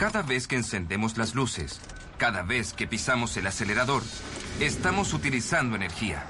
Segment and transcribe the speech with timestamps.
[0.00, 1.78] Cada vez que encendemos las luces,
[2.16, 4.02] cada vez que pisamos el acelerador,
[4.58, 6.24] estamos utilizando energía.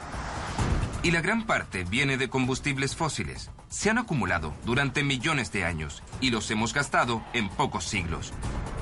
[1.04, 3.48] Y la gran parte viene de combustibles fósiles.
[3.69, 8.33] Se han acumulado durante millones de años y los hemos gastado en pocos siglos.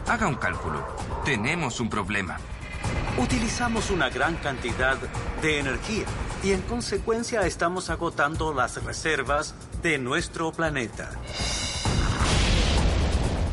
[0.06, 0.82] Haga un cálculo.
[1.22, 2.38] Tenemos un problema.
[3.18, 4.96] Utilizamos una gran cantidad
[5.42, 6.06] de energía
[6.42, 11.10] y en consecuencia estamos agotando las reservas de nuestro planeta.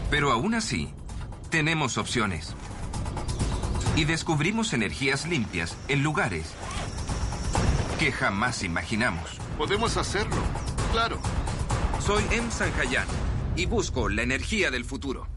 [0.09, 0.93] Pero aún así,
[1.55, 2.53] tenemos opciones.
[3.95, 6.47] Y descubrimos energías limpias en lugares
[7.97, 9.39] que jamás imaginamos.
[9.57, 10.35] Podemos hacerlo,
[10.91, 11.17] claro.
[12.05, 12.51] Soy M.
[12.51, 13.07] Sanjayan
[13.55, 15.29] y busco la energía del futuro.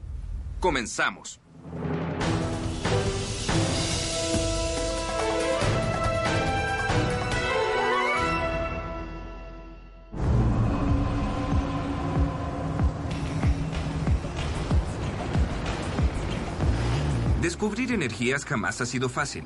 [0.58, 1.40] Comenzamos.
[17.48, 19.42] Descubrir energías jamás ha sido fácil.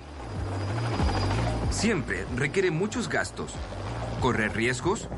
[1.70, 3.54] Siempre requiere muchos gastos,
[4.20, 5.08] correr riesgos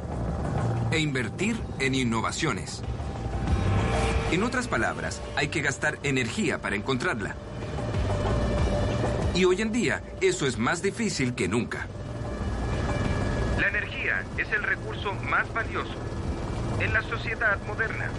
[0.90, 2.82] e invertir en innovaciones.
[4.32, 7.34] En otras palabras, hay que gastar energía para encontrarla.
[9.34, 11.86] Y hoy en día eso es más difícil que nunca.
[13.58, 15.96] La energía es el recurso más valioso
[16.80, 18.10] en la sociedad moderna.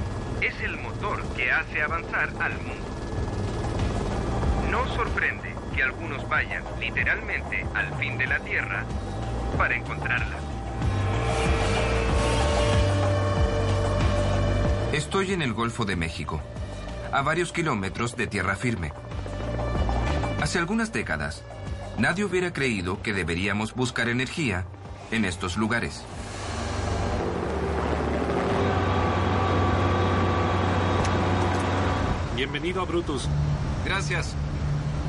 [0.42, 2.95] Es el motor que hace avanzar al mundo.
[4.76, 8.84] No sorprende que algunos vayan literalmente al fin de la Tierra
[9.58, 10.36] para encontrarla.
[14.92, 16.42] Estoy en el Golfo de México,
[17.14, 18.92] a varios kilómetros de tierra firme.
[20.42, 21.42] Hace algunas décadas,
[21.98, 24.66] nadie hubiera creído que deberíamos buscar energía
[25.10, 26.04] en estos lugares.
[32.36, 33.30] Bienvenido a Brutus.
[33.86, 34.36] Gracias.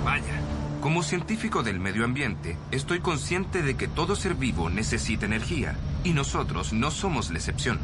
[0.06, 0.40] Vaya.
[0.82, 5.74] Como científico del medio ambiente, estoy consciente de que todo ser vivo necesita energía
[6.04, 7.80] y nosotros no somos la excepción.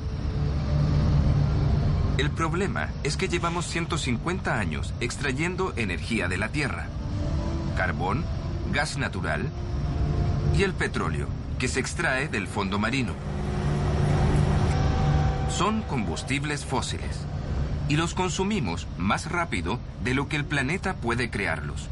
[2.18, 6.86] El problema es que llevamos 150 años extrayendo energía de la Tierra.
[7.76, 8.24] Carbón,
[8.72, 9.48] gas natural
[10.56, 11.26] y el petróleo,
[11.58, 13.14] que se extrae del fondo marino.
[15.50, 17.26] Son combustibles fósiles
[17.88, 21.88] y los consumimos más rápido de lo que el planeta puede crearlos.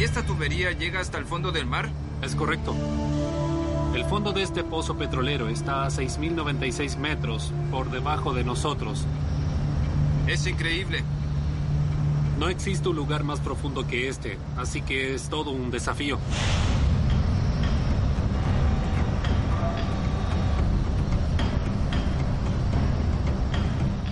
[0.00, 1.90] ¿Y esta tubería llega hasta el fondo del mar?
[2.22, 2.74] Es correcto.
[3.94, 9.06] El fondo de este pozo petrolero está a 6.096 metros por debajo de nosotros.
[10.26, 11.04] Es increíble.
[12.38, 16.18] No existe un lugar más profundo que este, así que es todo un desafío.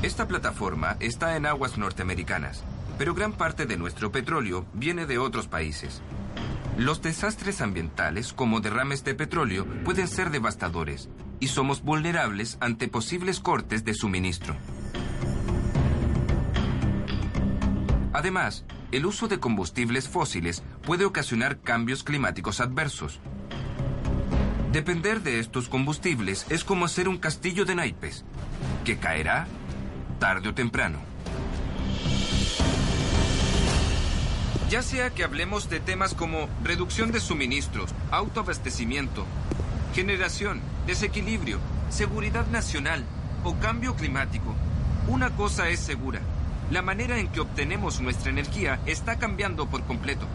[0.02, 2.62] Esta plataforma está en aguas norteamericanas,
[2.98, 6.02] pero gran parte de nuestro petróleo viene de otros países.
[6.76, 11.08] Los desastres ambientales, como derrames de petróleo, pueden ser devastadores
[11.40, 14.56] y somos vulnerables ante posibles cortes de suministro.
[18.12, 23.20] Además, el uso de combustibles fósiles puede ocasionar cambios climáticos adversos.
[24.72, 28.24] Depender de estos combustibles es como hacer un castillo de naipes,
[28.84, 29.46] que caerá
[30.18, 30.98] tarde o temprano.
[34.68, 39.24] Ya sea que hablemos de temas como reducción de suministros, autoabastecimiento,
[39.94, 41.58] generación, desequilibrio,
[41.88, 43.02] seguridad nacional
[43.44, 44.54] o cambio climático,
[45.06, 46.20] una cosa es segura.
[46.70, 50.26] La manera en que obtenemos nuestra energía está cambiando por completo.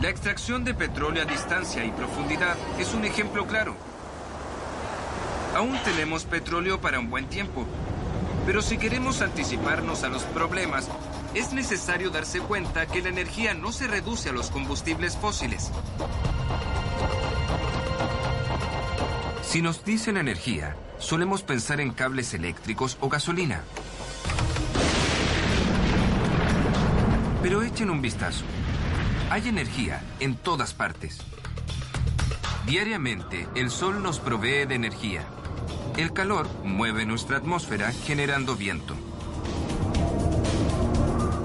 [0.00, 3.74] La extracción de petróleo a distancia y profundidad es un ejemplo claro.
[5.56, 7.66] Aún tenemos petróleo para un buen tiempo,
[8.46, 10.88] pero si queremos anticiparnos a los problemas,
[11.34, 15.70] es necesario darse cuenta que la energía no se reduce a los combustibles fósiles.
[19.42, 23.62] Si nos dicen energía, solemos pensar en cables eléctricos o gasolina.
[27.42, 28.44] Pero echen un vistazo.
[29.30, 31.18] Hay energía en todas partes.
[32.66, 35.24] Diariamente, el sol nos provee de energía.
[35.96, 38.96] El calor mueve nuestra atmósfera generando viento.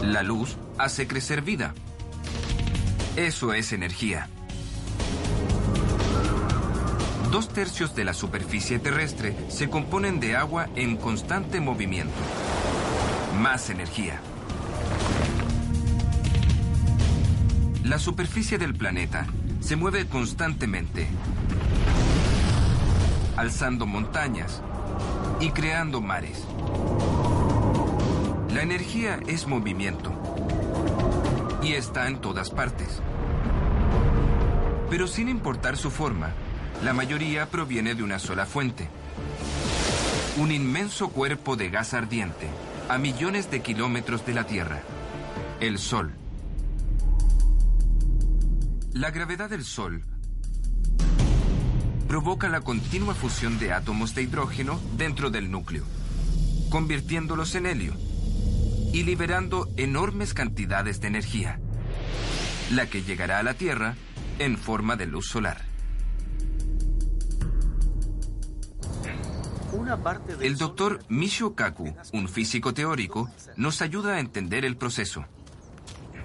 [0.01, 1.75] La luz hace crecer vida.
[3.15, 4.27] Eso es energía.
[7.31, 12.17] Dos tercios de la superficie terrestre se componen de agua en constante movimiento.
[13.39, 14.19] Más energía.
[17.83, 19.27] La superficie del planeta
[19.59, 21.07] se mueve constantemente,
[23.39, 24.61] alzando montañas
[25.39, 26.43] y creando mares.
[28.53, 30.11] La energía es movimiento
[31.63, 33.01] y está en todas partes.
[34.89, 36.33] Pero sin importar su forma,
[36.83, 38.89] la mayoría proviene de una sola fuente.
[40.35, 42.47] Un inmenso cuerpo de gas ardiente
[42.89, 44.81] a millones de kilómetros de la Tierra,
[45.61, 46.11] el Sol.
[48.91, 50.03] La gravedad del Sol
[52.09, 55.83] provoca la continua fusión de átomos de hidrógeno dentro del núcleo,
[56.71, 57.93] convirtiéndolos en helio
[58.91, 61.59] y liberando enormes cantidades de energía,
[62.71, 63.95] la que llegará a la Tierra
[64.39, 65.63] en forma de luz solar.
[70.41, 75.25] El doctor Michio Kaku, un físico teórico, nos ayuda a entender el proceso.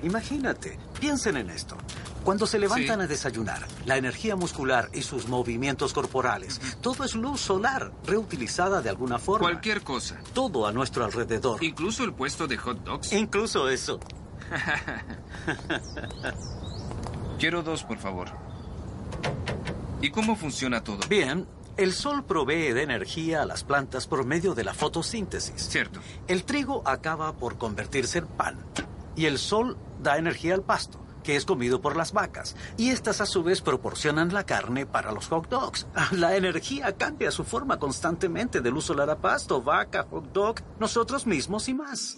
[0.02, 1.76] Imagínate, piensen en esto.
[2.24, 7.38] Cuando se levantan a desayunar, la energía muscular y sus movimientos corporales, todo es luz
[7.38, 9.46] solar, reutilizada de alguna forma.
[9.46, 10.18] Cualquier cosa.
[10.32, 11.62] Todo a nuestro alrededor.
[11.62, 13.12] Incluso el puesto de hot dogs.
[13.12, 14.00] Incluso eso.
[17.38, 18.30] Quiero dos, por favor.
[20.00, 21.06] ¿Y cómo funciona todo?
[21.06, 25.68] Bien, el sol provee de energía a las plantas por medio de la fotosíntesis.
[25.68, 26.00] Cierto.
[26.26, 28.56] El trigo acaba por convertirse en pan.
[29.14, 33.20] Y el sol da energía al pasto que es comido por las vacas, y estas
[33.20, 35.88] a su vez proporcionan la carne para los hot dogs.
[36.12, 41.26] La energía cambia su forma constantemente de luz solar a pasto, vaca, hot dog, nosotros
[41.26, 42.16] mismos y más.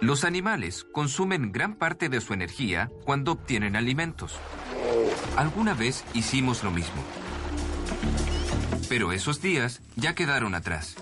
[0.00, 4.34] Los animales consumen gran parte de su energía cuando obtienen alimentos.
[5.36, 7.02] Alguna vez hicimos lo mismo.
[8.88, 10.96] Pero esos días ya quedaron atrás.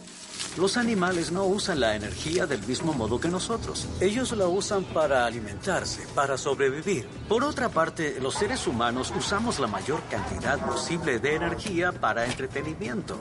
[0.58, 3.88] Los animales no usan la energía del mismo modo que nosotros.
[4.00, 7.08] Ellos la usan para alimentarse, para sobrevivir.
[7.26, 13.18] Por otra parte, los seres humanos usamos la mayor cantidad posible de energía para entretenimiento,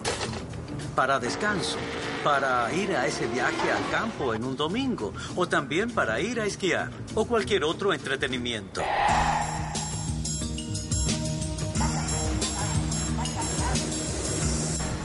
[0.94, 1.78] para descanso,
[2.22, 6.46] para ir a ese viaje al campo en un domingo, o también para ir a
[6.46, 8.82] esquiar, o cualquier otro entretenimiento.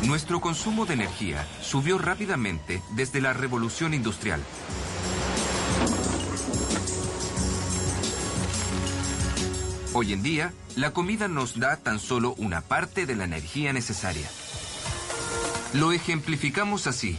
[0.06, 4.40] Nuestro consumo de energía subió rápidamente desde la revolución industrial.
[9.94, 14.28] Hoy en día, la comida nos da tan solo una parte de la energía necesaria.
[15.72, 17.18] Lo ejemplificamos así.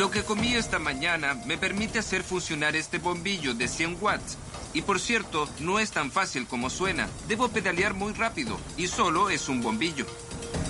[0.00, 4.38] Lo que comí esta mañana me permite hacer funcionar este bombillo de 100 watts.
[4.72, 7.08] Y por cierto, no es tan fácil como suena.
[7.28, 10.04] Debo pedalear muy rápido y solo es un bombillo.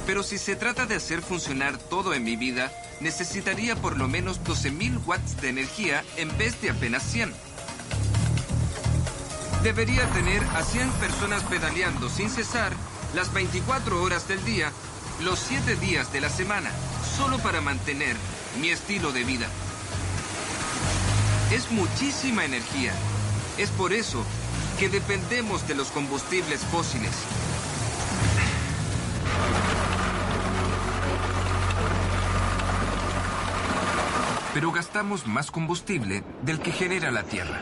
[0.06, 2.70] Pero si se trata de hacer funcionar todo en mi vida,
[3.00, 7.32] necesitaría por lo menos 12.000 watts de energía en vez de apenas 100.
[9.62, 12.74] Debería tener a 100 personas pedaleando sin cesar
[13.14, 14.70] las 24 horas del día,
[15.22, 16.70] los 7 días de la semana,
[17.16, 18.14] solo para mantener
[18.60, 19.46] mi estilo de vida.
[21.50, 22.92] Es muchísima energía.
[23.56, 24.22] Es por eso
[24.78, 27.12] que dependemos de los combustibles fósiles.
[34.54, 37.60] Pero gastamos más combustible del que genera la Tierra.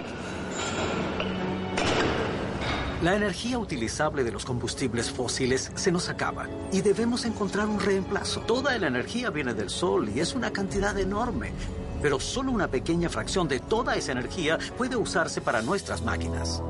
[3.02, 8.42] La energía utilizable de los combustibles fósiles se nos acaba y debemos encontrar un reemplazo.
[8.42, 11.52] Toda la energía viene del Sol y es una cantidad enorme,
[12.02, 16.62] pero solo una pequeña fracción de toda esa energía puede usarse para nuestras máquinas.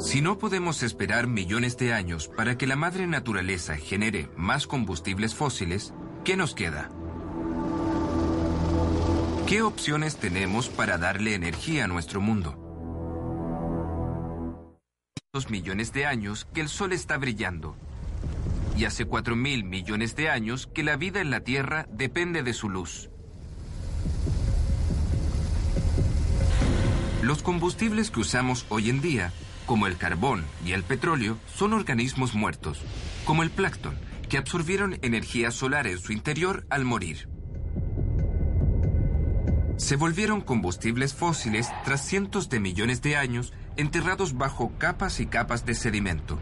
[0.00, 5.34] Si no podemos esperar millones de años para que la madre naturaleza genere más combustibles
[5.34, 5.92] fósiles,
[6.24, 6.88] ¿qué nos queda?
[9.48, 12.54] ¿Qué opciones tenemos para darle energía a nuestro mundo?
[15.48, 17.74] Millones de años que el Sol está brillando.
[18.76, 22.52] Y hace cuatro mil millones de años que la vida en la Tierra depende de
[22.52, 23.08] su luz.
[27.22, 29.32] Los combustibles que usamos hoy en día,
[29.64, 32.82] como el carbón y el petróleo, son organismos muertos,
[33.24, 37.30] como el plancton, que absorbieron energía solar en su interior al morir
[39.78, 45.64] se volvieron combustibles fósiles tras cientos de millones de años enterrados bajo capas y capas
[45.64, 46.38] de sedimento.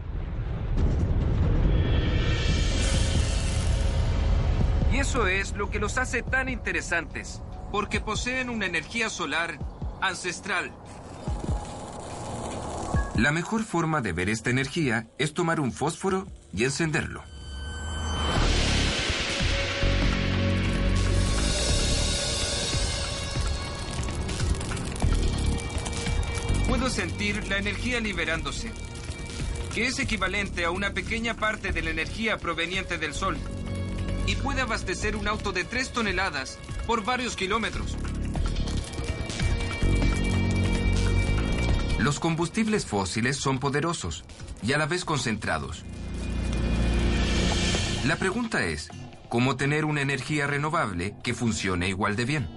[4.91, 7.41] Y eso es lo que los hace tan interesantes,
[7.71, 9.59] porque poseen una energía solar
[10.01, 10.73] ancestral.
[13.15, 17.23] La mejor forma de ver esta energía es tomar un fósforo y encenderlo.
[26.89, 28.71] Sentir la energía liberándose,
[29.73, 33.37] que es equivalente a una pequeña parte de la energía proveniente del Sol.
[34.27, 37.95] y puede abastecer un auto de 3 toneladas por varios kilómetros.
[41.97, 44.23] Los combustibles fósiles son poderosos
[44.61, 45.83] y a la vez concentrados.
[48.05, 48.89] La pregunta es,
[49.29, 52.49] ¿cómo tener una energía renovable que funcione igual de bien?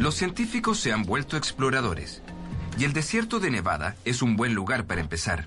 [0.00, 2.22] Los científicos se han vuelto exploradores
[2.78, 5.46] y el desierto de Nevada es un buen lugar para empezar.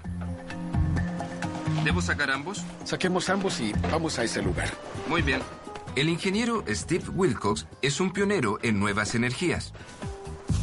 [1.83, 2.63] ¿Debo sacar ambos?
[2.83, 4.69] Saquemos ambos y vamos a ese lugar.
[5.07, 5.41] Muy bien.
[5.95, 9.73] El ingeniero Steve Wilcox es un pionero en nuevas energías.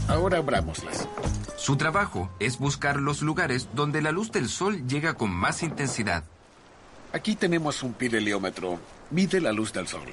[0.07, 1.09] Ahora abrámoslas.
[1.57, 6.23] Su trabajo es buscar los lugares donde la luz del sol llega con más intensidad.
[7.13, 8.79] Aquí tenemos un pirheliómetro.
[9.11, 10.13] Mide la luz del sol.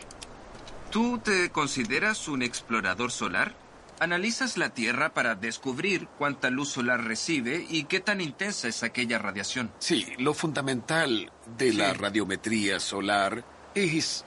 [0.89, 3.53] ¿Tú te consideras un explorador solar?
[3.99, 9.17] Analizas la Tierra para descubrir cuánta luz solar recibe y qué tan intensa es aquella
[9.17, 9.71] radiación.
[9.79, 14.23] Sí, lo fundamental de la radiometría solar es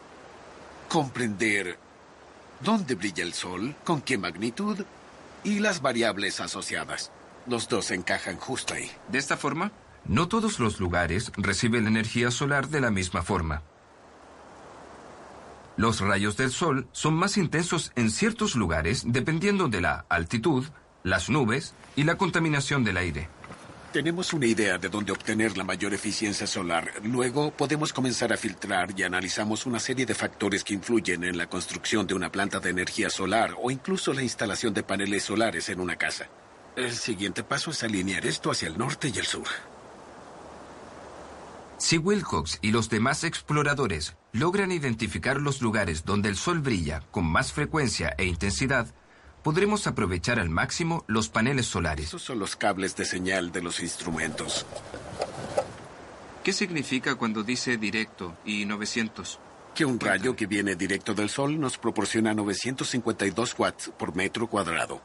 [0.89, 1.79] comprender
[2.61, 4.85] dónde brilla el sol, con qué magnitud
[5.45, 7.13] y las variables asociadas.
[7.47, 8.91] Los dos encajan justo ahí.
[9.09, 9.71] De esta forma,
[10.05, 13.63] no todos los lugares reciben energía solar de la misma forma.
[15.81, 20.67] Los rayos del sol son más intensos en ciertos lugares dependiendo de la altitud,
[21.05, 23.31] las nubes y la contaminación del aire.
[23.91, 26.93] Tenemos una idea de dónde obtener la mayor eficiencia solar.
[27.03, 31.49] Luego podemos comenzar a filtrar y analizamos una serie de factores que influyen en la
[31.49, 35.81] construcción de una planta de energía solar o incluso la instalación de paneles solares en
[35.81, 36.27] una casa.
[36.77, 39.47] El siguiente paso es alinear esto hacia el norte y el sur.
[41.79, 47.25] Si Wilcox y los demás exploradores logran identificar los lugares donde el sol brilla con
[47.25, 48.87] más frecuencia e intensidad,
[49.43, 52.07] podremos aprovechar al máximo los paneles solares.
[52.07, 54.67] Esos son los cables de señal de los instrumentos.
[56.45, 59.39] ¿Qué significa cuando dice directo y 900?
[59.75, 65.01] Que un rayo que viene directo del sol nos proporciona 952 watts por metro cuadrado.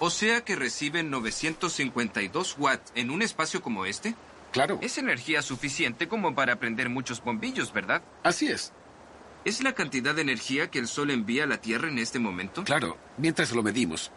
[0.00, 4.14] O sea que reciben 952 watts en un espacio como este.
[4.54, 4.78] Claro.
[4.80, 8.02] Es energía suficiente como para prender muchos bombillos, ¿verdad?
[8.22, 8.72] Así es.
[9.44, 12.62] ¿Es la cantidad de energía que el Sol envía a la Tierra en este momento?
[12.62, 14.12] Claro, mientras lo medimos.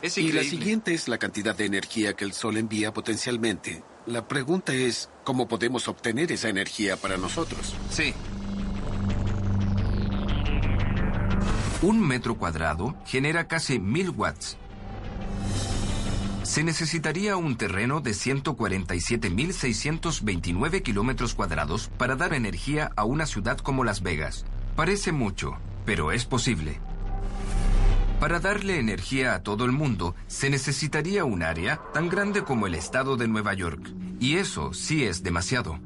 [0.00, 3.82] Es Y la siguiente es la cantidad de energía que el Sol envía potencialmente.
[4.06, 7.74] La pregunta es, ¿cómo podemos obtener esa energía para nosotros?
[7.90, 8.14] Sí.
[11.82, 14.56] Un metro cuadrado genera casi mil watts.
[16.48, 23.84] Se necesitaría un terreno de 147.629 kilómetros cuadrados para dar energía a una ciudad como
[23.84, 24.46] Las Vegas.
[24.74, 26.80] Parece mucho, pero es posible.
[28.18, 32.74] Para darle energía a todo el mundo, se necesitaría un área tan grande como el
[32.74, 33.92] estado de Nueva York.
[34.18, 35.78] Y eso sí es demasiado.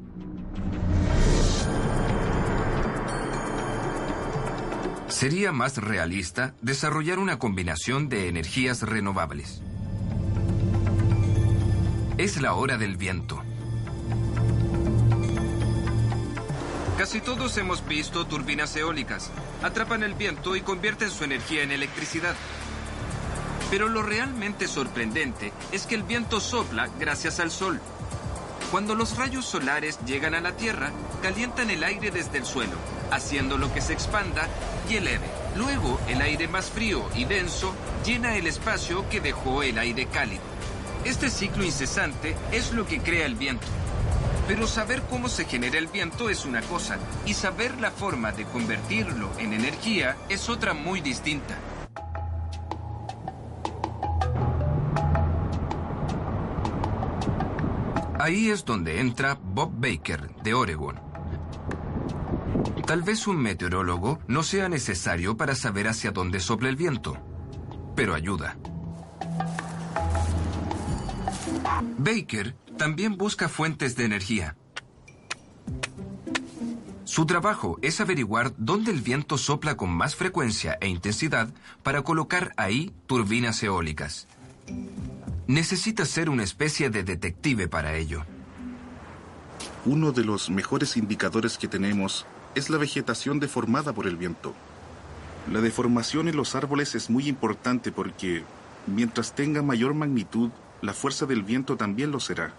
[5.09, 9.61] Sería más realista desarrollar una combinación de energías renovables.
[12.19, 13.43] Es la hora del viento.
[16.99, 19.31] Casi todos hemos visto turbinas eólicas.
[19.63, 22.35] Atrapan el viento y convierten su energía en electricidad.
[23.71, 27.81] Pero lo realmente sorprendente es que el viento sopla gracias al sol.
[28.71, 30.93] Cuando los rayos solares llegan a la Tierra,
[31.23, 32.77] calientan el aire desde el suelo,
[33.11, 34.47] haciéndolo que se expanda
[34.89, 35.27] y eleve.
[35.57, 40.52] Luego, el aire más frío y denso llena el espacio que dejó el aire cálido.
[41.05, 43.67] Este ciclo incesante es lo que crea el viento.
[44.47, 48.45] Pero saber cómo se genera el viento es una cosa, y saber la forma de
[48.45, 51.59] convertirlo en energía es otra muy distinta.
[58.21, 61.01] Ahí es donde entra Bob Baker, de Oregon.
[62.87, 67.19] Tal vez un meteorólogo no sea necesario para saber hacia dónde sopla el viento,
[67.97, 68.57] pero ayuda.
[71.81, 74.57] Baker también busca fuentes de energía.
[77.05, 81.49] Su trabajo es averiguar dónde el viento sopla con más frecuencia e intensidad
[81.83, 84.27] para colocar ahí turbinas eólicas.
[85.47, 88.25] Necesita ser una especie de detective para ello.
[89.85, 92.25] Uno de los mejores indicadores que tenemos
[92.55, 94.55] es la vegetación deformada por el viento.
[95.51, 98.45] La deformación en los árboles es muy importante porque
[98.87, 100.51] mientras tenga mayor magnitud,
[100.83, 102.53] la fuerza del viento también lo será.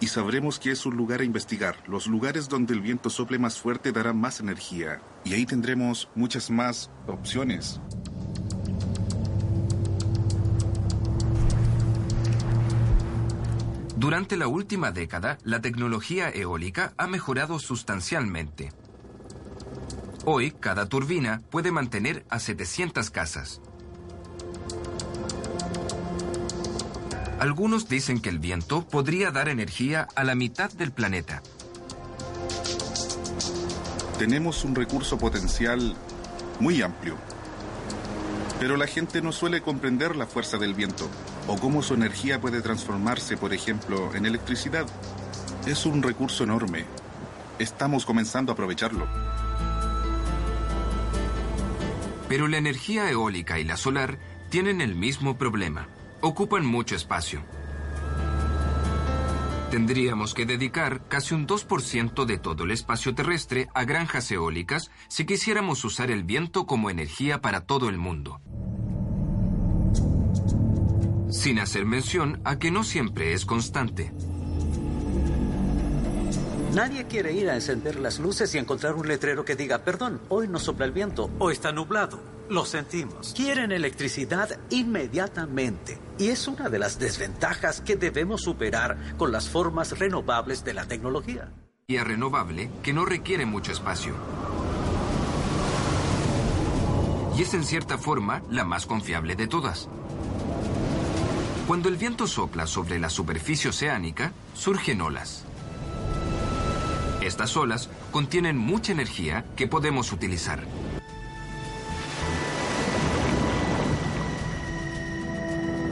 [0.00, 1.76] Y sabremos que es un lugar a investigar.
[1.86, 5.00] Los lugares donde el viento sople más fuerte darán más energía.
[5.24, 7.80] Y ahí tendremos muchas más opciones.
[13.96, 18.70] Durante la última década, la tecnología eólica ha mejorado sustancialmente.
[20.24, 23.60] Hoy, cada turbina puede mantener a 700 casas.
[27.46, 31.44] Algunos dicen que el viento podría dar energía a la mitad del planeta.
[34.18, 35.94] Tenemos un recurso potencial
[36.58, 37.16] muy amplio.
[38.58, 41.08] Pero la gente no suele comprender la fuerza del viento
[41.46, 44.86] o cómo su energía puede transformarse, por ejemplo, en electricidad.
[45.68, 46.84] Es un recurso enorme.
[47.60, 49.06] Estamos comenzando a aprovecharlo.
[52.28, 54.18] Pero la energía eólica y la solar
[54.50, 55.86] tienen el mismo problema.
[56.20, 57.42] Ocupan mucho espacio.
[59.70, 65.26] Tendríamos que dedicar casi un 2% de todo el espacio terrestre a granjas eólicas si
[65.26, 68.40] quisiéramos usar el viento como energía para todo el mundo.
[71.30, 74.12] Sin hacer mención a que no siempre es constante.
[76.72, 80.48] Nadie quiere ir a encender las luces y encontrar un letrero que diga, perdón, hoy
[80.48, 82.35] no sopla el viento, o está nublado.
[82.48, 83.34] Lo sentimos.
[83.34, 85.98] Quieren electricidad inmediatamente.
[86.18, 90.86] Y es una de las desventajas que debemos superar con las formas renovables de la
[90.86, 91.50] tecnología.
[91.88, 94.14] Y renovable que no requiere mucho espacio.
[97.36, 99.88] Y es en cierta forma la más confiable de todas.
[101.66, 105.44] Cuando el viento sopla sobre la superficie oceánica, surgen olas.
[107.20, 110.62] Estas olas contienen mucha energía que podemos utilizar.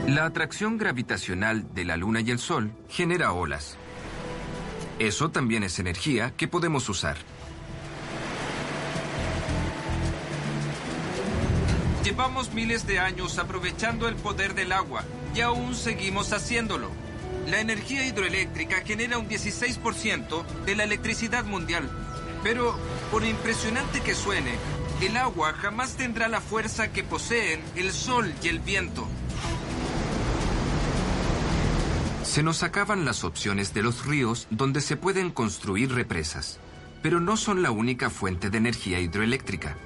[0.07, 3.75] La atracción gravitacional de la Luna y el Sol genera olas.
[4.99, 7.17] Eso también es energía que podemos usar.
[12.03, 16.91] Llevamos miles de años aprovechando el poder del agua y aún seguimos haciéndolo.
[17.47, 21.89] La energía hidroeléctrica genera un 16% de la electricidad mundial.
[22.43, 22.77] Pero,
[23.11, 24.53] por impresionante que suene,
[25.01, 29.07] el agua jamás tendrá la fuerza que poseen el sol y el viento.
[32.35, 36.59] Se nos acaban las opciones de los ríos donde se pueden construir represas,
[37.01, 39.77] pero no son la única fuente de energía hidroeléctrica.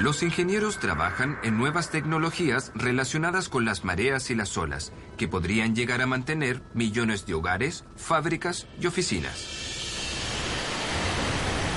[0.00, 5.76] Los ingenieros trabajan en nuevas tecnologías relacionadas con las mareas y las olas, que podrían
[5.76, 9.46] llegar a mantener millones de hogares, fábricas y oficinas.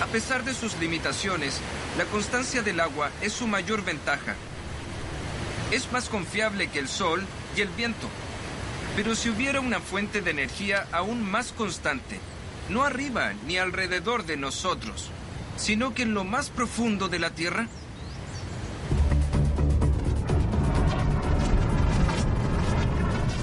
[0.02, 1.62] A pesar de sus limitaciones,
[2.00, 4.34] la constancia del agua es su mayor ventaja.
[5.70, 7.24] Es más confiable que el sol
[7.56, 8.10] y el viento.
[8.96, 12.20] Pero si hubiera una fuente de energía aún más constante,
[12.70, 15.10] no arriba ni alrededor de nosotros,
[15.58, 17.68] sino que en lo más profundo de la Tierra,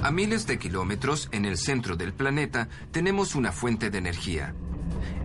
[0.03, 4.55] A miles de kilómetros en el centro del planeta tenemos una fuente de energía.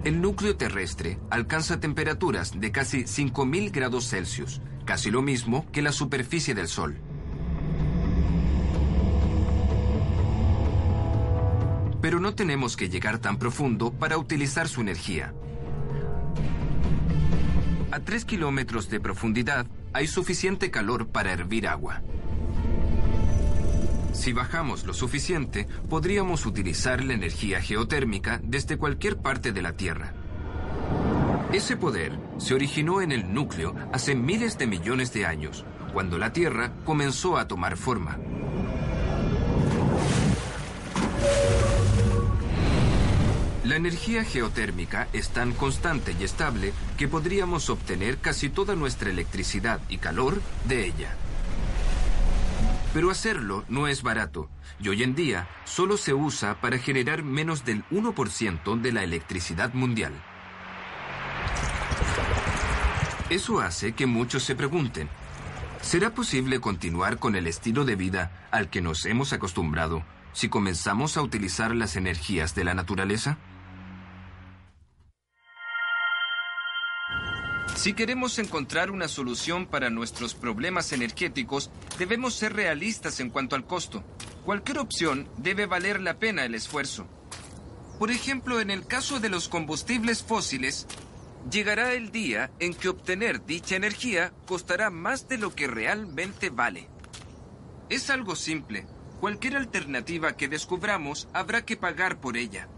[0.03, 5.91] El núcleo terrestre alcanza temperaturas de casi 5.000 grados Celsius, casi lo mismo que la
[5.91, 6.99] superficie del Sol.
[12.05, 15.33] Pero no tenemos que llegar tan profundo para utilizar su energía.
[17.89, 22.03] A 3 kilómetros de profundidad hay suficiente calor para hervir agua.
[24.13, 30.13] Si bajamos lo suficiente, podríamos utilizar la energía geotérmica desde cualquier parte de la Tierra.
[31.53, 36.31] Ese poder se originó en el núcleo hace miles de millones de años, cuando la
[36.33, 38.19] Tierra comenzó a tomar forma.
[43.65, 49.79] La energía geotérmica es tan constante y estable que podríamos obtener casi toda nuestra electricidad
[49.89, 51.15] y calor de ella.
[52.93, 54.49] Pero hacerlo no es barato
[54.79, 59.73] y hoy en día solo se usa para generar menos del 1% de la electricidad
[59.73, 60.13] mundial.
[63.31, 65.09] Eso hace que muchos se pregunten,
[65.81, 71.17] ¿será posible continuar con el estilo de vida al que nos hemos acostumbrado si comenzamos
[71.17, 73.39] a utilizar las energías de la naturaleza?
[77.75, 83.67] Si queremos encontrar una solución para nuestros problemas energéticos, debemos ser realistas en cuanto al
[83.67, 84.03] costo.
[84.45, 87.05] Cualquier opción debe valer la pena el esfuerzo.
[87.99, 90.87] Por ejemplo, en el caso de los combustibles fósiles,
[91.51, 96.87] llegará el día en que obtener dicha energía costará más de lo que realmente vale.
[97.89, 98.87] Es algo simple.
[99.19, 102.69] Cualquier alternativa que descubramos habrá que pagar por ella.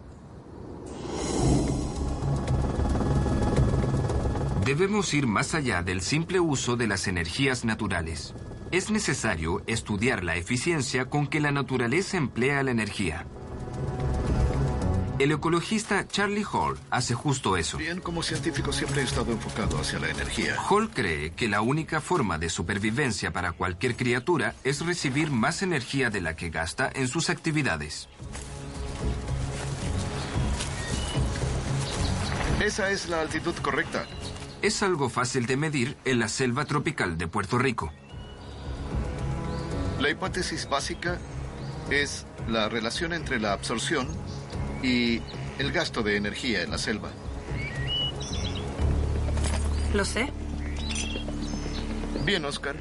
[4.67, 8.33] Debemos ir más allá del simple uso de las energías naturales.
[8.69, 13.25] Es necesario estudiar la eficiencia con que la naturaleza emplea la energía.
[15.19, 17.77] El ecologista Charlie Hall hace justo eso.
[17.77, 20.57] Bien, como científico siempre he estado enfocado hacia la energía.
[20.69, 26.09] Hall cree que la única forma de supervivencia para cualquier criatura es recibir más energía
[26.09, 28.09] de la que gasta en sus actividades.
[32.59, 34.05] Esa es la altitud correcta.
[34.61, 37.93] Es algo fácil de medir en la selva tropical de Puerto Rico.
[39.99, 41.19] La hipótesis básica
[41.91, 44.07] es la relación entre la absorción
[44.81, 45.21] y
[45.59, 47.09] el gasto de energía en la selva.
[49.93, 50.31] Lo sé.
[52.25, 52.75] Bien, Oscar.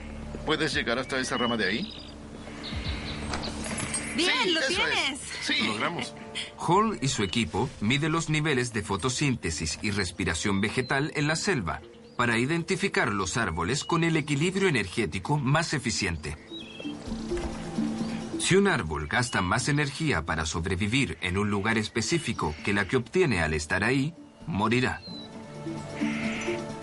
[0.46, 2.05] ¿Puedes llegar hasta esa rama de ahí?
[4.16, 4.66] Bien, Sí, lo es.
[4.68, 5.20] tienes.
[5.42, 5.54] Sí.
[5.62, 6.14] Lo logramos.
[6.58, 11.80] Hall y su equipo miden los niveles de fotosíntesis y respiración vegetal en la selva
[12.16, 16.36] para identificar los árboles con el equilibrio energético más eficiente.
[18.38, 22.96] Si un árbol gasta más energía para sobrevivir en un lugar específico que la que
[22.96, 24.14] obtiene al estar ahí,
[24.46, 25.02] morirá.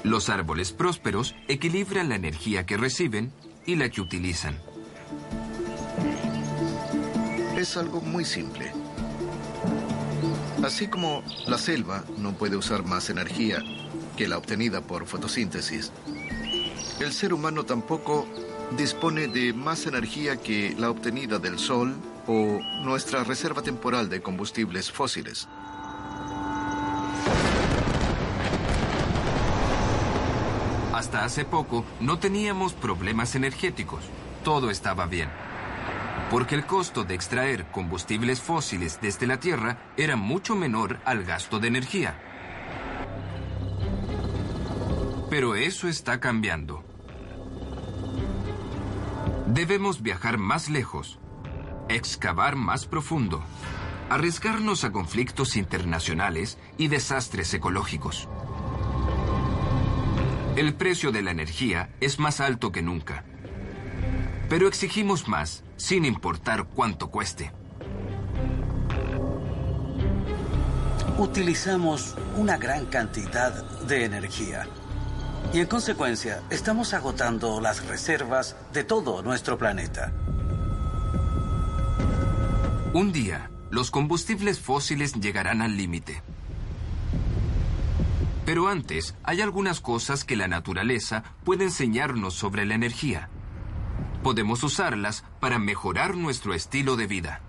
[0.04, 3.32] Los árboles prósperos equilibran la energía que reciben
[3.66, 4.60] y la que utilizan.
[7.64, 8.74] Es algo muy simple.
[10.66, 13.64] Así como la selva no puede usar más energía
[14.18, 15.94] que la obtenida por fotosíntesis,
[17.00, 18.28] el ser humano tampoco
[18.76, 21.96] dispone de más energía que la obtenida del sol
[22.28, 25.48] o nuestra reserva temporal de combustibles fósiles.
[30.94, 34.04] Hasta hace poco no teníamos problemas energéticos.
[34.44, 35.53] Todo estaba bien.
[36.34, 41.60] Porque el costo de extraer combustibles fósiles desde la Tierra era mucho menor al gasto
[41.60, 42.20] de energía.
[45.30, 46.84] Pero eso está cambiando.
[49.46, 51.20] Debemos viajar más lejos,
[51.88, 53.44] excavar más profundo,
[54.10, 58.28] arriesgarnos a conflictos internacionales y desastres ecológicos.
[60.56, 63.24] El precio de la energía es más alto que nunca.
[64.54, 67.52] Pero exigimos más sin importar cuánto cueste.
[71.18, 73.52] Utilizamos una gran cantidad
[73.88, 74.68] de energía.
[75.54, 80.14] Y en consecuencia, estamos agotando las reservas de todo nuestro planeta.
[82.94, 86.22] Un día, los combustibles fósiles llegarán al límite.
[88.46, 93.32] Pero antes, hay algunas cosas que la naturaleza puede enseñarnos sobre la energía.
[94.24, 97.42] Podemos usarlas para mejorar nuestro estilo de vida.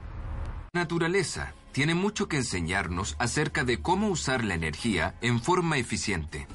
[0.73, 6.49] La naturaleza tiene mucho que enseñarnos acerca de cómo usar la energía en forma eficiente.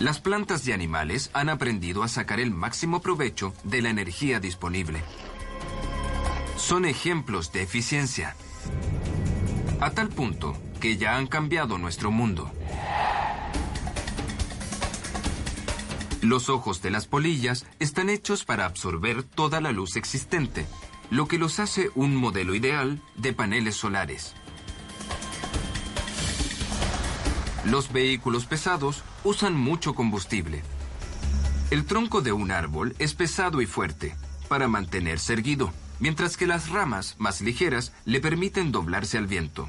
[0.00, 5.00] Las plantas y animales han aprendido a sacar el máximo provecho de la energía disponible.
[6.56, 8.34] Son ejemplos de eficiencia.
[9.80, 12.50] A tal punto que ya han cambiado nuestro mundo.
[16.24, 20.64] Los ojos de las polillas están hechos para absorber toda la luz existente,
[21.10, 24.32] lo que los hace un modelo ideal de paneles solares.
[27.66, 30.62] Los vehículos pesados usan mucho combustible.
[31.70, 34.16] El tronco de un árbol es pesado y fuerte
[34.48, 39.68] para mantenerse erguido, mientras que las ramas más ligeras le permiten doblarse al viento.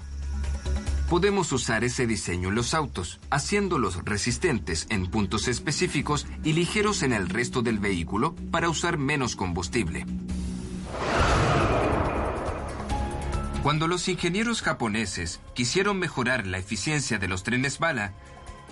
[1.10, 7.14] Podemos usar ese diseño en los autos, haciéndolos resistentes en puntos específicos y ligeros en
[7.14, 10.06] el resto del vehículo para usar menos combustible.
[13.62, 18.14] Cuando los ingenieros japoneses quisieron mejorar la eficiencia de los trenes bala,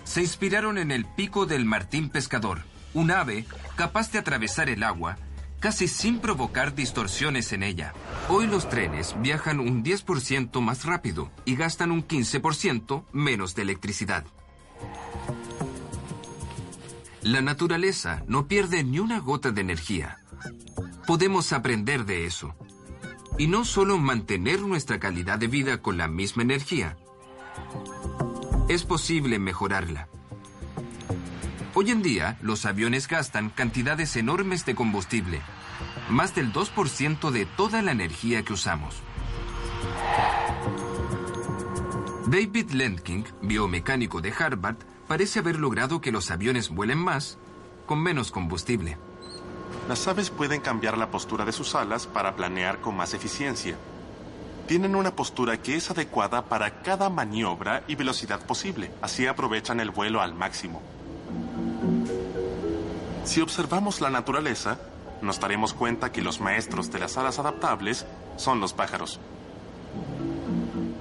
[0.03, 2.63] se inspiraron en el pico del martín pescador,
[2.95, 5.17] un ave capaz de atravesar el agua
[5.63, 7.93] casi sin provocar distorsiones en ella.
[8.27, 14.25] Hoy los trenes viajan un 10% más rápido y gastan un 15% menos de electricidad.
[17.21, 20.19] La naturaleza no pierde ni una gota de energía.
[21.07, 22.53] Podemos aprender de eso.
[23.37, 26.97] Y no solo mantener nuestra calidad de vida con la misma energía.
[28.67, 30.09] Es posible mejorarla.
[31.75, 35.41] Hoy en día, los aviones gastan cantidades enormes de combustible,
[36.09, 38.95] más del 2% de toda la energía que usamos.
[42.25, 47.37] David Lendking, biomecánico de Harvard, parece haber logrado que los aviones vuelen más
[47.85, 48.97] con menos combustible.
[49.87, 53.75] Las aves pueden cambiar la postura de sus alas para planear con más eficiencia.
[54.67, 58.91] Tienen una postura que es adecuada para cada maniobra y velocidad posible.
[59.01, 60.81] Así aprovechan el vuelo al máximo.
[63.25, 64.79] Si observamos la naturaleza,
[65.23, 68.05] nos daremos cuenta que los maestros de las alas adaptables
[68.37, 69.19] son los pájaros.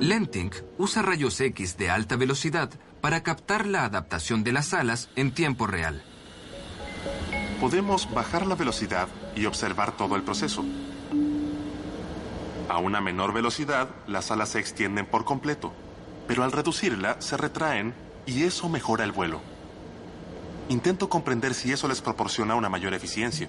[0.01, 5.33] Lentink usa rayos X de alta velocidad para captar la adaptación de las alas en
[5.33, 6.03] tiempo real.
[7.61, 10.65] Podemos bajar la velocidad y observar todo el proceso.
[12.69, 15.73] A una menor velocidad, las alas se extienden por completo,
[16.27, 17.95] pero al reducirla se retraen
[18.27, 19.41] y eso mejora el vuelo.
[20.69, 23.49] Intento comprender si eso les proporciona una mayor eficiencia.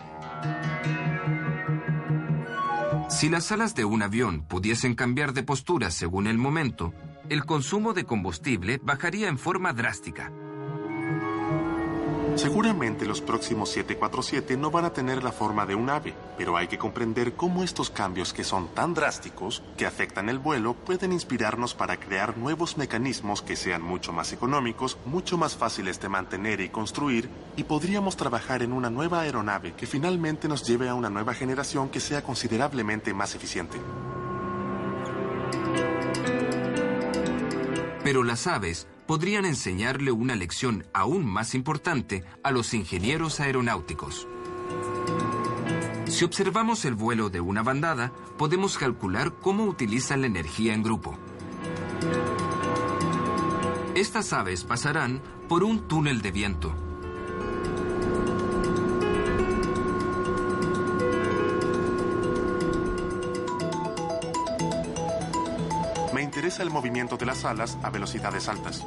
[3.09, 6.93] Si las alas de un avión pudiesen cambiar de postura según el momento,
[7.29, 10.31] el consumo de combustible bajaría en forma drástica.
[12.35, 16.67] Seguramente los próximos 747 no van a tener la forma de un ave, pero hay
[16.67, 21.73] que comprender cómo estos cambios que son tan drásticos, que afectan el vuelo, pueden inspirarnos
[21.73, 26.67] para crear nuevos mecanismos que sean mucho más económicos, mucho más fáciles de mantener y
[26.67, 31.33] construir, y podríamos trabajar en una nueva aeronave que finalmente nos lleve a una nueva
[31.33, 33.77] generación que sea considerablemente más eficiente.
[38.03, 44.27] Pero las aves podrían enseñarle una lección aún más importante a los ingenieros aeronáuticos.
[46.07, 51.17] Si observamos el vuelo de una bandada, podemos calcular cómo utilizan la energía en grupo.
[53.95, 56.73] Estas aves pasarán por un túnel de viento.
[66.13, 68.85] Me interesa el movimiento de las alas a velocidades altas.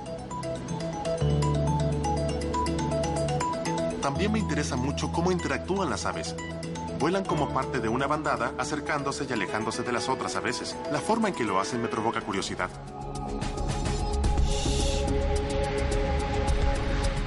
[4.00, 6.36] También me interesa mucho cómo interactúan las aves.
[6.98, 10.76] Vuelan como parte de una bandada, acercándose y alejándose de las otras a veces.
[10.90, 12.70] La forma en que lo hacen me provoca curiosidad.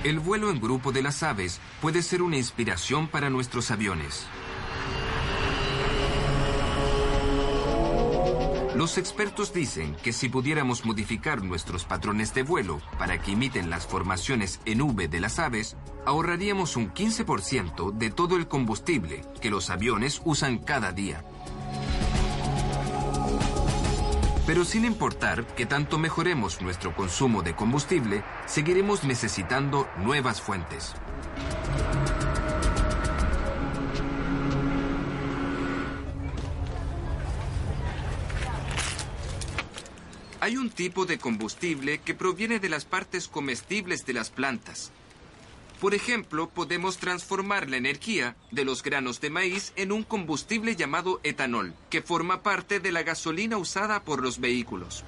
[0.03, 4.25] El vuelo en grupo de las aves puede ser una inspiración para nuestros aviones.
[8.79, 13.85] Los expertos dicen que si pudiéramos modificar nuestros patrones de vuelo para que imiten las
[13.85, 19.69] formaciones en V de las aves, ahorraríamos un 15% de todo el combustible que los
[19.69, 21.25] aviones usan cada día.
[24.47, 30.93] Pero sin importar que tanto mejoremos nuestro consumo de combustible, seguiremos necesitando nuevas fuentes.
[40.49, 44.91] Hay un tipo de combustible que proviene de las partes comestibles de las plantas.
[45.79, 51.19] Por ejemplo, podemos transformar la energía de los granos de maíz en un combustible llamado
[51.21, 55.03] etanol, que forma parte de la gasolina usada por los vehículos.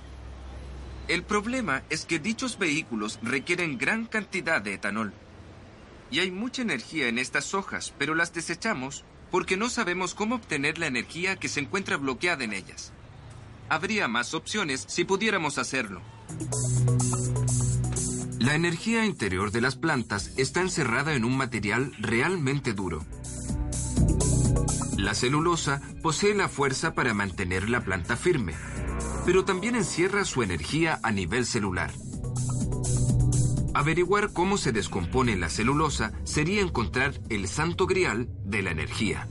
[1.08, 5.12] El problema es que dichos vehículos requieren gran cantidad de etanol.
[6.12, 10.78] Y hay mucha energía en estas hojas, pero las desechamos porque no sabemos cómo obtener
[10.78, 12.94] la energía que se encuentra bloqueada en ellas.
[13.72, 16.02] Habría más opciones si pudiéramos hacerlo.
[18.38, 23.06] La energía interior de las plantas está encerrada en un material realmente duro.
[24.98, 28.56] La celulosa posee la fuerza para mantener la planta firme,
[29.26, 31.94] pero también encierra su energía a nivel celular.
[33.74, 39.30] Averiguar cómo se descompone la celulosa sería encontrar el santo grial de la energía.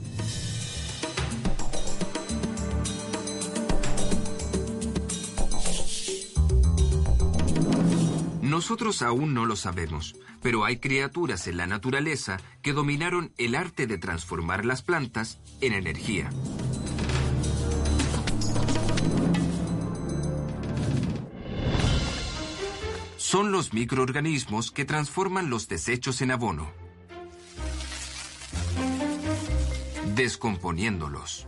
[8.61, 13.87] Nosotros aún no lo sabemos, pero hay criaturas en la naturaleza que dominaron el arte
[13.87, 16.29] de transformar las plantas en energía.
[23.17, 26.71] Son los microorganismos que transforman los desechos en abono,
[30.13, 31.47] descomponiéndolos.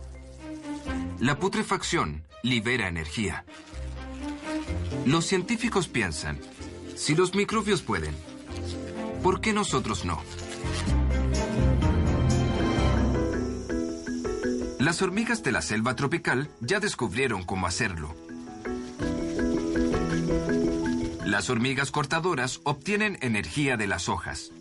[1.20, 3.44] La putrefacción libera energía.
[5.06, 6.40] Los científicos piensan,
[6.94, 8.14] si los microbios pueden,
[9.22, 10.22] ¿por qué nosotros no?
[14.78, 18.14] Las hormigas de la selva tropical ya descubrieron cómo hacerlo.
[21.24, 24.52] Las hormigas cortadoras obtienen energía de las hojas.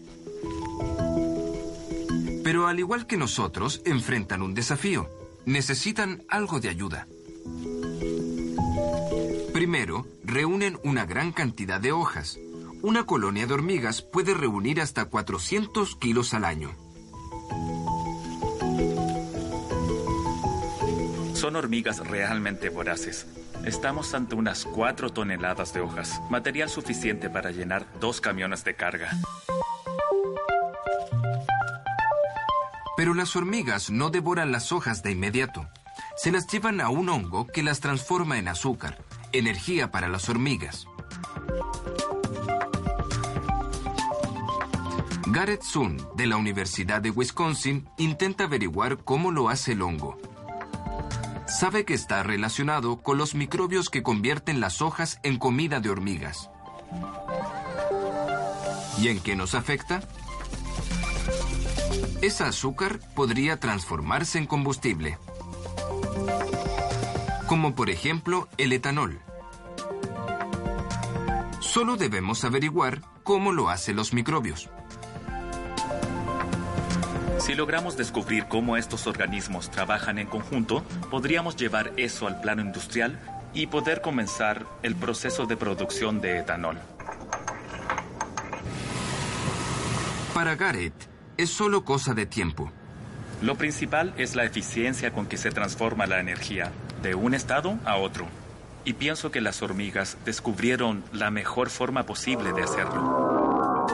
[2.43, 5.10] Pero al igual que nosotros, enfrentan un desafío.
[5.46, 7.08] Necesitan algo de ayuda.
[9.63, 12.38] Primero, reúnen una gran cantidad de hojas.
[12.82, 16.76] Una colonia de hormigas puede reunir hasta 400 kilos al año.
[21.34, 23.26] Son hormigas realmente voraces.
[23.63, 29.12] Estamos ante unas 4 toneladas de hojas, material suficiente para llenar dos camiones de carga.
[32.97, 35.65] Pero las hormigas no devoran las hojas de inmediato.
[36.17, 38.97] Se las llevan a un hongo que las transforma en azúcar
[39.34, 40.88] energía para las hormigas.
[45.28, 50.17] Garrett Sun, de la Universidad de Wisconsin, intenta averiguar cómo lo hace el hongo.
[51.48, 56.50] Sabe que está relacionado con los microbios que convierten las hojas en comida de hormigas.
[59.00, 60.08] ¿Y en qué nos afecta?
[62.22, 65.17] Esa azúcar podría transformarse en combustible,
[67.54, 69.22] como por ejemplo el etanol.
[71.60, 74.72] Solo debemos averiguar cómo lo hacen los microbios.
[77.38, 83.20] Si logramos descubrir cómo estos organismos trabajan en conjunto, podríamos llevar eso al plano industrial
[83.54, 86.80] y poder comenzar el proceso de producción de etanol.
[90.34, 90.96] Para Garrett,
[91.38, 92.72] es solo cosa de tiempo.
[93.44, 96.72] Lo principal es la eficiencia con que se transforma la energía
[97.04, 98.26] de un estado a otro.
[98.86, 103.88] Y pienso que las hormigas descubrieron la mejor forma posible de hacerlo.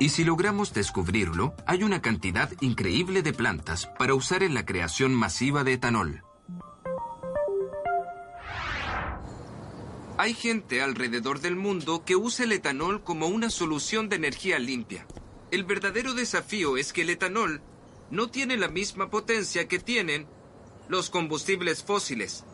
[0.00, 5.14] Y si logramos descubrirlo, hay una cantidad increíble de plantas para usar en la creación
[5.14, 6.22] masiva de etanol.
[10.16, 15.06] Hay gente alrededor del mundo que usa el etanol como una solución de energía limpia.
[15.50, 17.60] El verdadero desafío es que el etanol
[18.10, 20.26] no tiene la misma potencia que tienen
[20.88, 22.44] los combustibles fósiles.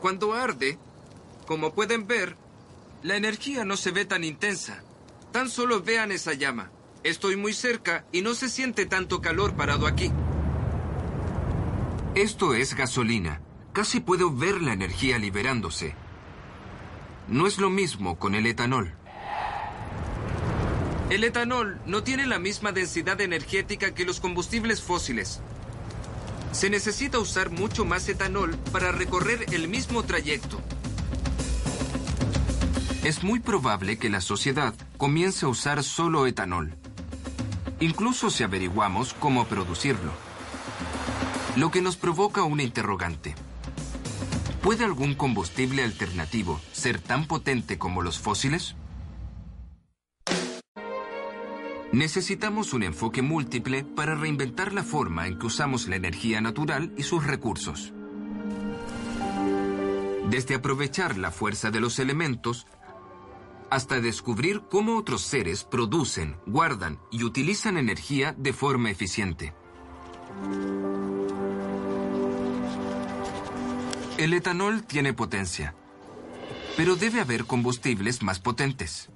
[0.00, 0.78] Cuando arde,
[1.46, 2.36] como pueden ver,
[3.02, 4.82] la energía no se ve tan intensa.
[5.32, 6.70] Tan solo vean esa llama.
[7.04, 10.10] Estoy muy cerca y no se siente tanto calor parado aquí.
[12.14, 13.40] Esto es gasolina.
[13.72, 15.94] Casi puedo ver la energía liberándose.
[17.28, 18.94] No es lo mismo con el etanol.
[21.10, 25.40] El etanol no tiene la misma densidad energética que los combustibles fósiles.
[26.58, 30.60] Se necesita usar mucho más etanol para recorrer el mismo trayecto.
[33.04, 36.74] Es muy probable que la sociedad comience a usar solo etanol,
[37.78, 40.10] incluso si averiguamos cómo producirlo.
[41.54, 43.36] Lo que nos provoca una interrogante.
[44.60, 48.74] ¿Puede algún combustible alternativo ser tan potente como los fósiles?
[51.92, 57.02] Necesitamos un enfoque múltiple para reinventar la forma en que usamos la energía natural y
[57.02, 57.94] sus recursos.
[60.28, 62.66] Desde aprovechar la fuerza de los elementos
[63.70, 69.54] hasta descubrir cómo otros seres producen, guardan y utilizan energía de forma eficiente.
[74.18, 75.74] El etanol tiene potencia,
[76.76, 79.08] pero debe haber combustibles más potentes,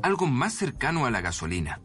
[0.00, 1.80] algo más cercano a la gasolina.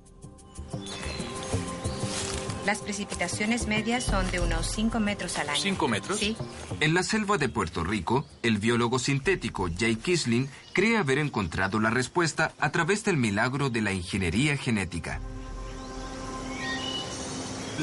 [2.66, 5.62] Las precipitaciones medias son de unos 5 metros al año.
[5.62, 6.18] ¿Cinco metros?
[6.18, 6.36] Sí.
[6.80, 11.92] En la selva de Puerto Rico, el biólogo sintético Jay Kisling cree haber encontrado la
[11.92, 15.20] respuesta a través del milagro de la ingeniería genética.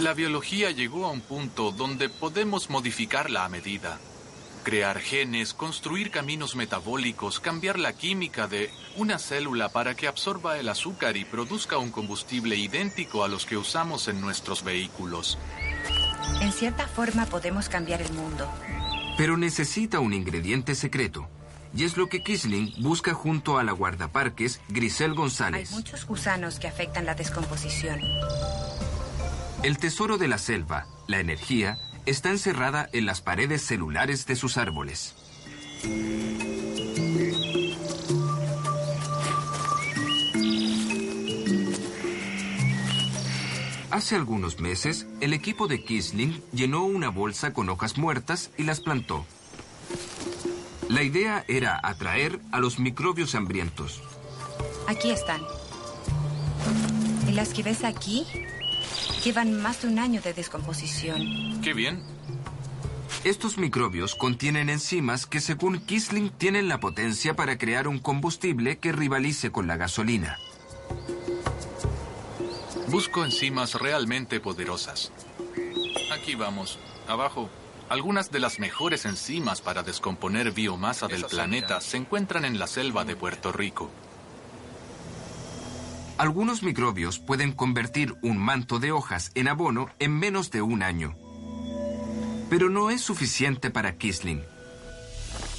[0.01, 4.01] La biología llegó a un punto donde podemos modificarla a medida.
[4.62, 10.68] Crear genes, construir caminos metabólicos, cambiar la química de una célula para que absorba el
[10.68, 15.37] azúcar y produzca un combustible idéntico a los que usamos en nuestros vehículos.
[16.40, 18.48] En cierta forma podemos cambiar el mundo.
[19.18, 21.29] Pero necesita un ingrediente secreto.
[21.75, 25.70] Y es lo que Kisling busca junto a la guardaparques Grisel Hay González.
[25.72, 27.98] muchos gusanos que afectan la descomposición.
[29.62, 34.56] El tesoro de la selva, la energía, está encerrada en las paredes celulares de sus
[34.56, 35.14] árboles.
[43.90, 48.80] Hace algunos meses, el equipo de Kisling llenó una bolsa con hojas muertas y las
[48.80, 49.26] plantó.
[50.88, 54.02] La idea era atraer a los microbios hambrientos.
[54.88, 55.42] Aquí están.
[57.28, 58.26] Y las que ves aquí
[59.24, 61.61] llevan más de un año de descomposición.
[61.62, 62.03] ¡Qué bien!
[63.24, 68.90] Estos microbios contienen enzimas que según Kisling tienen la potencia para crear un combustible que
[68.90, 70.38] rivalice con la gasolina.
[72.88, 75.12] Busco enzimas realmente poderosas.
[76.12, 77.49] Aquí vamos, abajo.
[77.88, 83.05] Algunas de las mejores enzimas para descomponer biomasa del planeta se encuentran en la selva
[83.05, 83.90] de Puerto Rico.
[86.23, 91.16] Algunos microbios pueden convertir un manto de hojas en abono en menos de un año.
[92.49, 94.41] Pero no es suficiente para Kisling,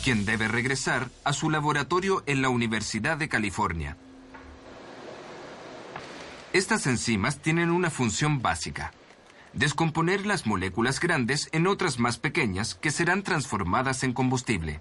[0.05, 3.97] quien debe regresar a su laboratorio en la Universidad de California.
[6.53, 8.93] Estas enzimas tienen una función básica.
[9.51, 14.80] descomponer las moléculas grandes en otras más pequeñas que serán transformadas en combustible,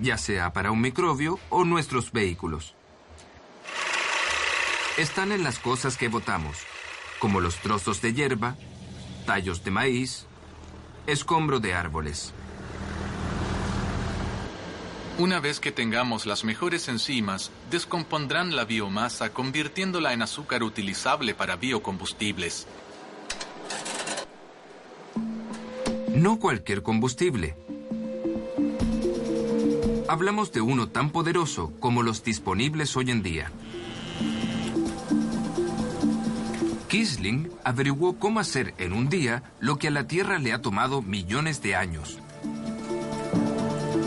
[0.00, 2.74] ya sea para un microbio o nuestros vehículos.
[4.98, 6.56] Están en las cosas que botamos,
[7.20, 8.56] como los trozos de hierba,
[9.26, 10.26] tallos de maíz,
[11.06, 12.32] escombro de árboles.
[15.16, 21.54] Una vez que tengamos las mejores enzimas, descompondrán la biomasa convirtiéndola en azúcar utilizable para
[21.54, 22.66] biocombustibles.
[26.12, 27.54] No cualquier combustible.
[30.08, 33.52] Hablamos de uno tan poderoso como los disponibles hoy en día.
[36.88, 41.02] Kisling averiguó cómo hacer en un día lo que a la Tierra le ha tomado
[41.02, 42.18] millones de años.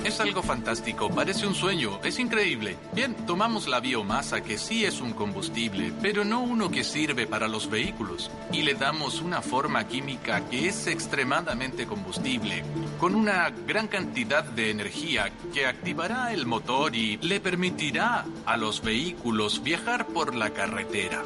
[0.04, 2.76] Es algo fantástico, parece un sueño, es increíble.
[2.94, 7.48] Bien, tomamos la biomasa que sí es un combustible, pero no uno que sirve para
[7.48, 12.64] los vehículos, y le damos una forma química que es extremadamente combustible,
[13.00, 18.82] con una gran cantidad de energía que activará el motor y le permitirá a los
[18.82, 21.22] vehículos viajar por la carretera.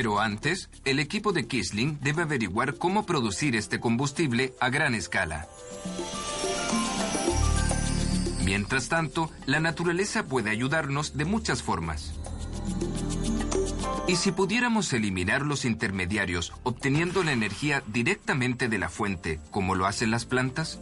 [0.00, 5.46] Pero antes, el equipo de Kisling debe averiguar cómo producir este combustible a gran escala.
[8.42, 12.14] Mientras tanto, la naturaleza puede ayudarnos de muchas formas.
[14.08, 19.84] ¿Y si pudiéramos eliminar los intermediarios obteniendo la energía directamente de la fuente, como lo
[19.84, 20.80] hacen las plantas?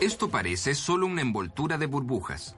[0.00, 2.54] Esto parece solo una envoltura de burbujas.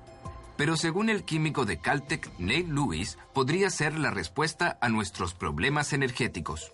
[0.56, 5.92] Pero según el químico de Caltech, Neil Lewis, podría ser la respuesta a nuestros problemas
[5.92, 6.72] energéticos.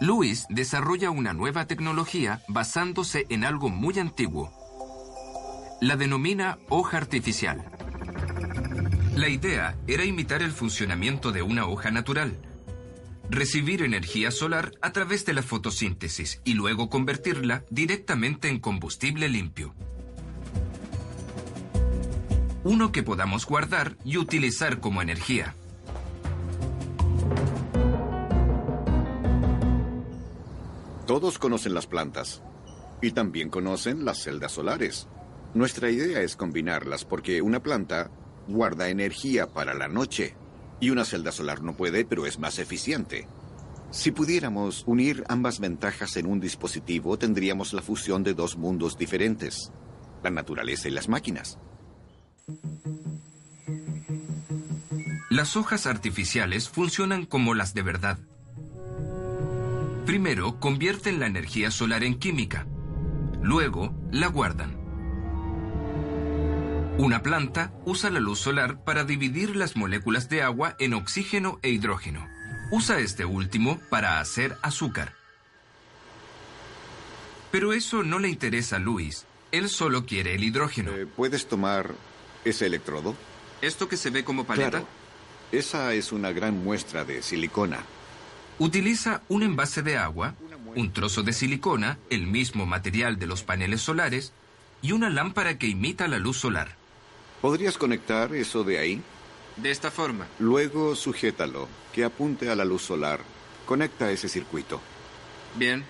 [0.00, 4.52] Lewis desarrolla una nueva tecnología basándose en algo muy antiguo.
[5.80, 7.64] La denomina hoja artificial.
[9.14, 12.38] La idea era imitar el funcionamiento de una hoja natural,
[13.30, 19.74] recibir energía solar a través de la fotosíntesis y luego convertirla directamente en combustible limpio
[22.66, 25.54] uno que podamos guardar y utilizar como energía.
[31.06, 32.42] Todos conocen las plantas
[33.00, 35.06] y también conocen las celdas solares.
[35.54, 38.10] Nuestra idea es combinarlas porque una planta
[38.48, 40.34] guarda energía para la noche
[40.80, 43.28] y una celda solar no puede, pero es más eficiente.
[43.92, 49.70] Si pudiéramos unir ambas ventajas en un dispositivo, tendríamos la fusión de dos mundos diferentes,
[50.24, 51.60] la naturaleza y las máquinas.
[55.30, 58.18] Las hojas artificiales funcionan como las de verdad.
[60.06, 62.66] Primero, convierten la energía solar en química.
[63.42, 64.76] Luego, la guardan.
[66.98, 71.70] Una planta usa la luz solar para dividir las moléculas de agua en oxígeno e
[71.70, 72.26] hidrógeno.
[72.70, 75.14] Usa este último para hacer azúcar.
[77.50, 79.26] Pero eso no le interesa a Luis.
[79.52, 80.92] Él solo quiere el hidrógeno.
[80.92, 81.94] Eh, ¿Puedes tomar
[82.46, 83.14] ese electrodo?
[83.60, 84.84] ¿Esto que se ve como paleta?
[85.52, 87.80] Esa es una gran muestra de silicona.
[88.58, 90.34] Utiliza un envase de agua,
[90.74, 94.32] un trozo de silicona, el mismo material de los paneles solares,
[94.82, 96.76] y una lámpara que imita la luz solar.
[97.42, 99.02] ¿Podrías conectar eso de ahí?
[99.56, 100.26] De esta forma.
[100.38, 103.20] Luego sujétalo, que apunte a la luz solar.
[103.66, 104.80] Conecta ese circuito.
[105.56, 105.84] Bien.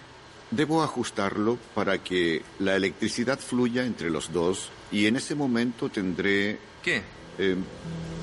[0.50, 6.58] Debo ajustarlo para que la electricidad fluya entre los dos y en ese momento tendré...
[6.82, 7.02] ¿Qué?
[7.38, 7.56] Eh,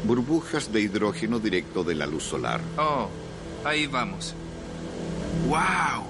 [0.05, 2.61] burbujas de hidrógeno directo de la luz solar.
[2.77, 3.09] Oh,
[3.65, 4.33] ahí vamos.
[5.47, 6.05] ¡Wow!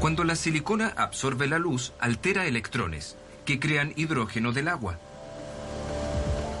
[0.00, 4.98] Cuando la silicona absorbe la luz, altera electrones, que crean hidrógeno del agua,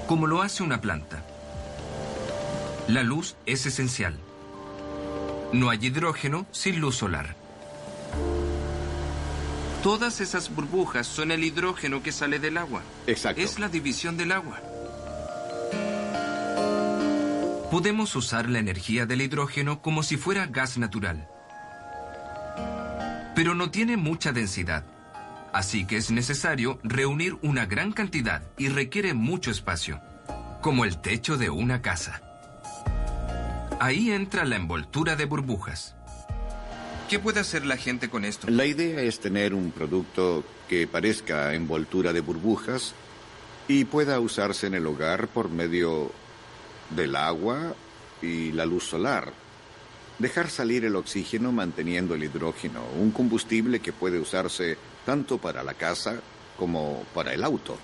[0.06, 1.24] como lo hace una planta.
[2.88, 4.18] La luz es esencial.
[5.52, 7.36] No hay hidrógeno sin luz solar.
[9.82, 12.82] Todas esas burbujas son el hidrógeno que sale del agua.
[13.06, 13.42] Exacto.
[13.42, 14.60] Es la división del agua.
[17.70, 21.28] Podemos usar la energía del hidrógeno como si fuera gas natural.
[23.34, 24.84] Pero no tiene mucha densidad.
[25.52, 30.00] Así que es necesario reunir una gran cantidad y requiere mucho espacio,
[30.62, 32.31] como el techo de una casa.
[33.82, 35.96] Ahí entra la envoltura de burbujas.
[37.10, 38.48] ¿Qué puede hacer la gente con esto?
[38.48, 42.94] La idea es tener un producto que parezca envoltura de burbujas
[43.66, 46.12] y pueda usarse en el hogar por medio
[46.90, 47.74] del agua
[48.22, 49.32] y la luz solar.
[50.20, 55.74] Dejar salir el oxígeno manteniendo el hidrógeno, un combustible que puede usarse tanto para la
[55.74, 56.20] casa
[56.56, 57.76] como para el auto.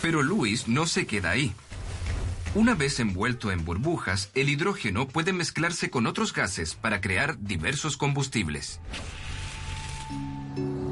[0.00, 1.54] Pero Luis no se queda ahí.
[2.54, 7.96] Una vez envuelto en burbujas, el hidrógeno puede mezclarse con otros gases para crear diversos
[7.96, 8.78] combustibles.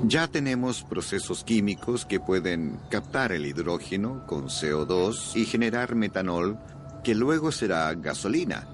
[0.05, 6.59] Ya tenemos procesos químicos que pueden captar el hidrógeno con CO2 y generar metanol
[7.05, 8.67] que luego será gasolina.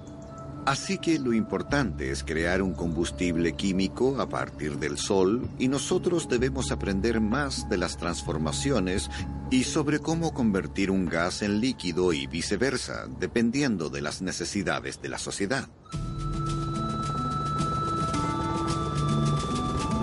[0.66, 6.28] Así que lo importante es crear un combustible químico a partir del sol y nosotros
[6.28, 9.08] debemos aprender más de las transformaciones
[9.48, 15.08] y sobre cómo convertir un gas en líquido y viceversa, dependiendo de las necesidades de
[15.08, 15.68] la sociedad.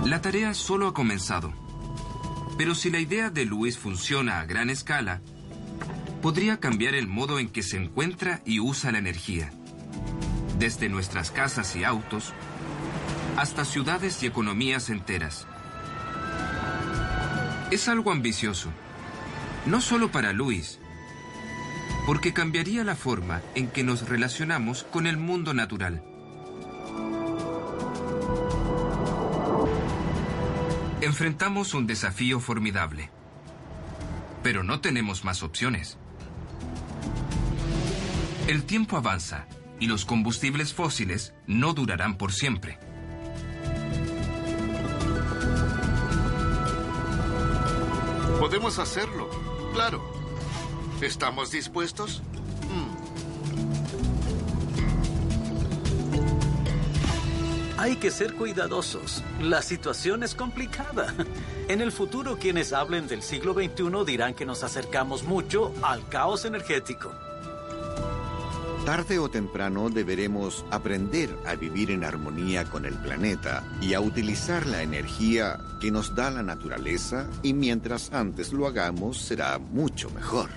[0.06, 1.52] La tarea solo ha comenzado.
[2.58, 5.20] Pero si la idea de Luis funciona a gran escala,
[6.22, 9.52] podría cambiar el modo en que se encuentra y usa la energía
[10.58, 12.34] desde nuestras casas y autos
[13.38, 15.48] hasta ciudades y economías enteras.
[17.72, 18.70] Es algo ambicioso,
[19.66, 20.80] no solo para Luis,
[22.06, 26.04] porque cambiaría la forma en que nos relacionamos con el mundo natural.
[31.02, 33.10] Enfrentamos un desafío formidable,
[34.42, 35.98] pero no tenemos más opciones.
[38.48, 39.48] El tiempo avanza
[39.84, 42.80] y los combustibles fósiles no durarán por siempre.
[48.40, 49.30] Podemos hacerlo,
[49.74, 50.02] claro.
[51.02, 52.24] ¿Estamos dispuestos?
[57.78, 59.22] Hay que ser cuidadosos.
[59.42, 61.14] La situación es complicada.
[61.68, 66.44] En el futuro quienes hablen del siglo XXI dirán que nos acercamos mucho al caos
[66.44, 67.14] energético.
[68.86, 74.68] Tarde o temprano deberemos aprender a vivir en armonía con el planeta y a utilizar
[74.68, 80.50] la energía que nos da la naturaleza y mientras antes lo hagamos será mucho mejor.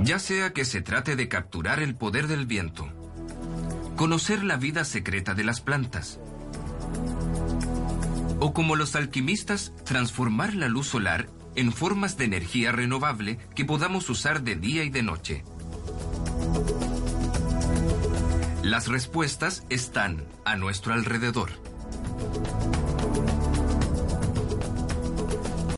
[0.00, 2.86] Ya sea que se trate de capturar el poder del viento,
[3.96, 6.20] conocer la vida secreta de las plantas,
[8.38, 14.08] o como los alquimistas, transformar la luz solar en formas de energía renovable que podamos
[14.10, 15.42] usar de día y de noche.
[18.62, 21.50] Las respuestas están a nuestro alrededor.